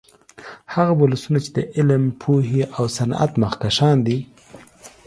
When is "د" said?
1.57-1.59